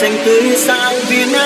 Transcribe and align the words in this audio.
xanh 0.00 0.16
tươi 0.26 0.56
sáng 0.56 0.94
việt 1.08 1.26
nam 1.32 1.39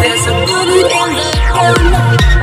There's 0.00 0.26
a 0.26 0.34
bullet 0.46 0.90
in 0.90 1.10
the 1.14 1.30
corner. 1.52 2.39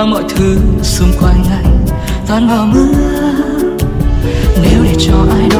vào 0.00 0.06
mọi 0.06 0.24
thứ 0.28 0.58
xung 0.82 1.12
quanh 1.20 1.44
anh 1.50 1.86
tan 2.28 2.48
vào 2.48 2.66
mưa 2.66 2.94
nếu 4.62 4.84
để 4.84 4.94
cho 4.98 5.14
ai 5.30 5.48
đó 5.48 5.59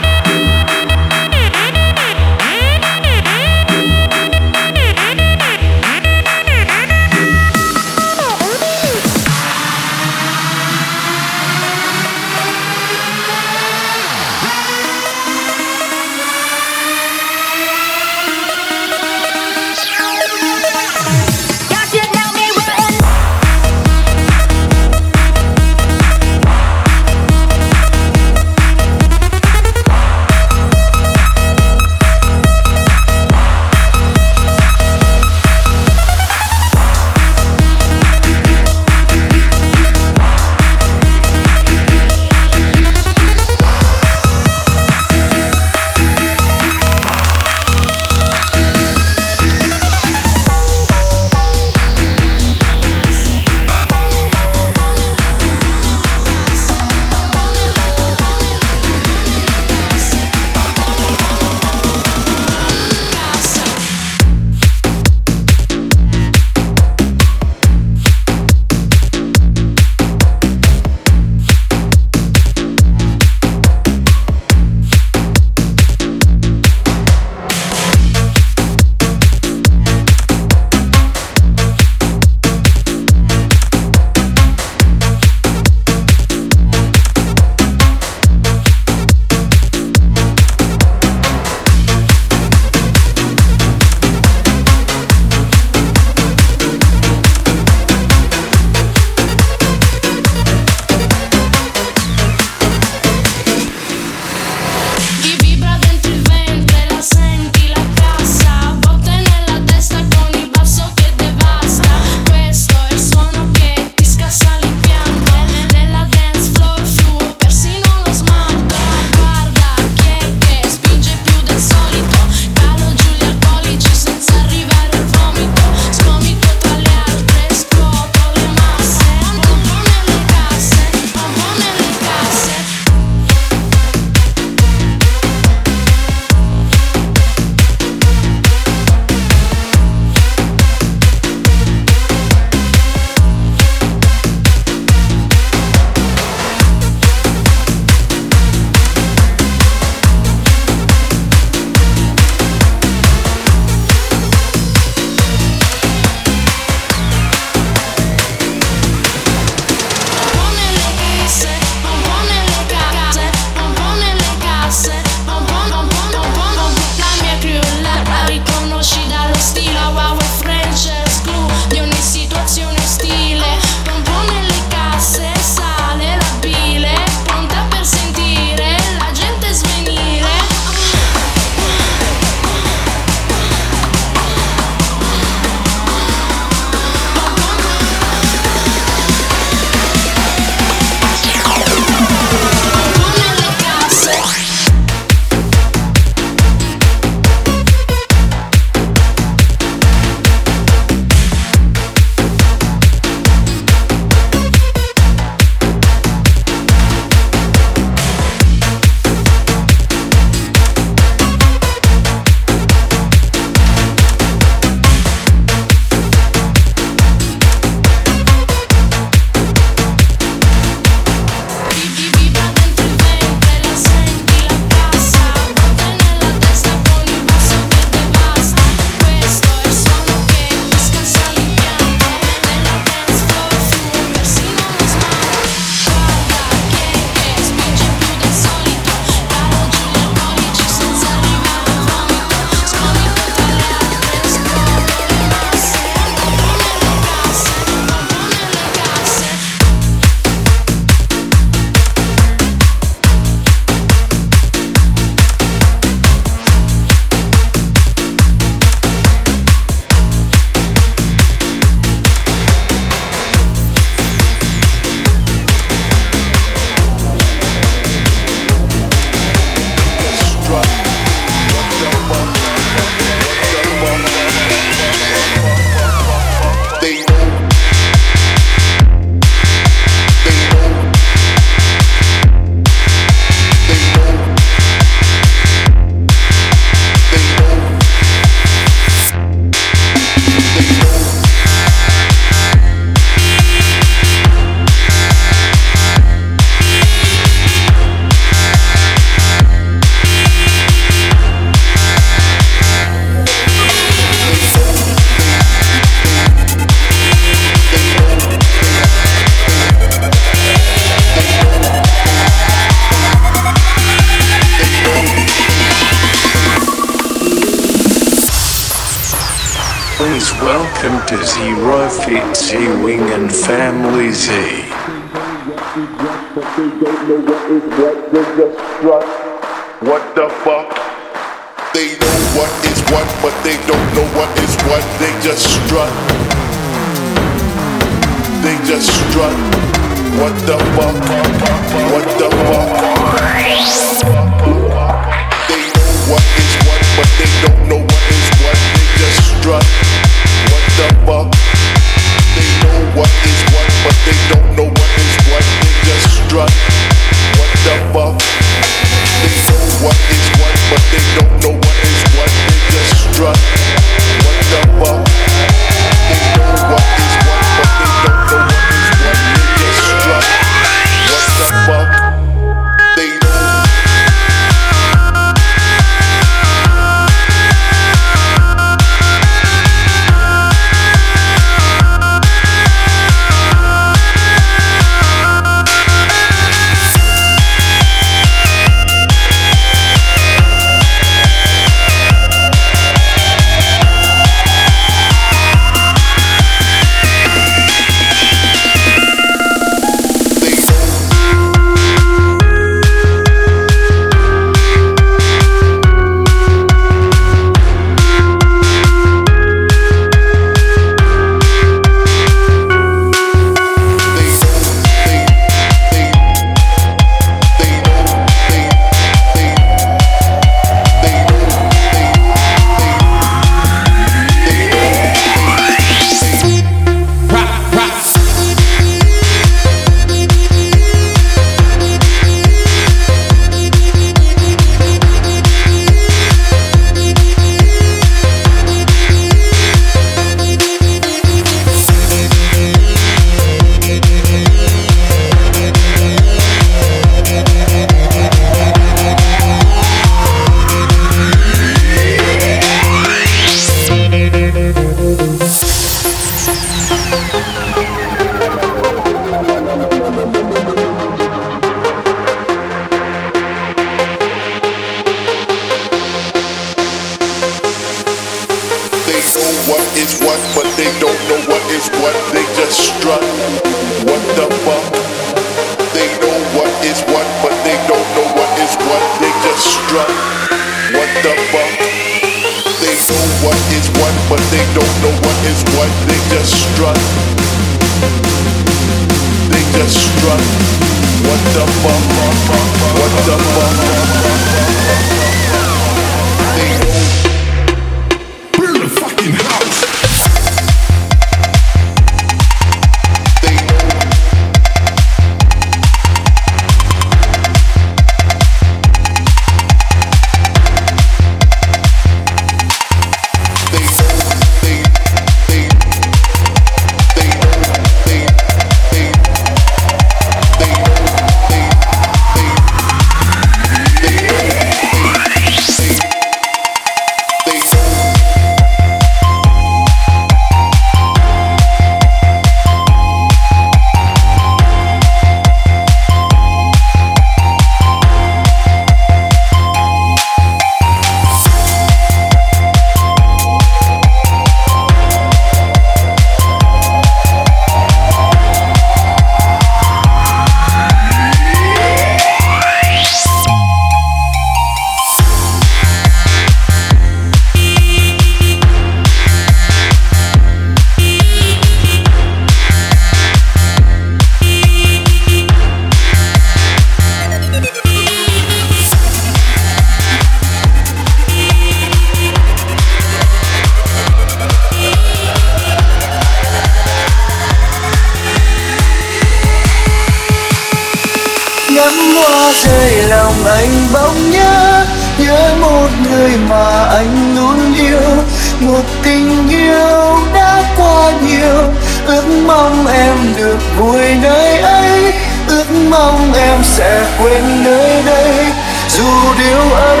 ngắm 581.88 582.14
hoa 582.14 582.52
rơi, 582.52 583.02
lòng 583.08 583.44
anh 583.44 583.88
bỗng 583.92 584.30
nhớ 584.30 584.84
nhớ 585.18 585.54
một 585.60 585.88
người 586.02 586.30
mà 586.48 586.84
anh 586.84 587.36
luôn 587.36 587.74
yêu. 587.74 588.24
Một 588.60 588.82
tình 589.02 589.48
yêu 589.48 590.18
đã 590.34 590.62
qua 590.76 591.12
nhiều, 591.26 591.72
ước 592.06 592.24
mong 592.46 592.86
em 592.86 593.34
được 593.36 593.58
vui 593.76 594.14
nơi 594.22 594.58
ấy. 594.58 595.12
Ước 595.48 595.66
mong 595.90 596.32
em 596.32 596.58
sẽ 596.64 597.04
quên 597.22 597.64
nơi 597.64 598.02
đây, 598.06 598.46
dù 598.88 599.34
điều 599.38 599.72
ấy 599.72 600.00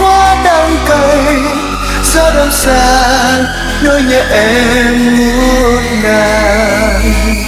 quá 0.00 0.36
đắng 0.44 0.76
cay. 0.88 1.36
Gió 2.14 2.30
đông 2.34 2.52
xa 2.52 3.12
nơi 3.82 4.02
nhà 4.02 4.22
em 4.30 5.16
muôn 5.16 6.02
ngàn. 6.02 7.43